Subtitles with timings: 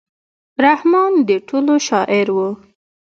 [0.63, 2.37] رحمان د ټولو شاعر و.